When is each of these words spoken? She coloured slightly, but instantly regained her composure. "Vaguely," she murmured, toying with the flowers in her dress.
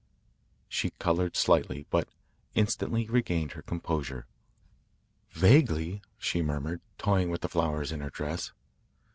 She 0.67 0.89
coloured 0.97 1.37
slightly, 1.37 1.85
but 1.91 2.09
instantly 2.55 3.07
regained 3.07 3.51
her 3.51 3.61
composure. 3.61 4.25
"Vaguely," 5.29 6.01
she 6.17 6.41
murmured, 6.41 6.81
toying 6.97 7.29
with 7.29 7.41
the 7.41 7.49
flowers 7.49 7.91
in 7.91 7.99
her 8.01 8.09
dress. 8.09 8.51